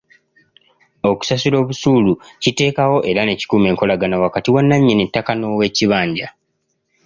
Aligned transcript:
Okusasula 1.09 1.57
obusuulu 1.63 2.11
kiteekawo 2.43 2.97
era 3.09 3.21
ne 3.25 3.33
kikuuma 3.39 3.67
enkolagana 3.71 4.15
wakati 4.25 4.49
wa 4.55 4.61
nnannyini 4.63 5.03
ttaka 5.07 5.31
n'ow'ekibanja. 5.35 6.27